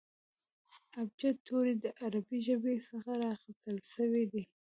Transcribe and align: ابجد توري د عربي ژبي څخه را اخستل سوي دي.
ابجد 1.01 1.35
توري 1.47 1.73
د 1.83 1.85
عربي 2.01 2.39
ژبي 2.47 2.75
څخه 2.89 3.11
را 3.21 3.27
اخستل 3.37 3.77
سوي 3.95 4.23
دي. 4.31 4.43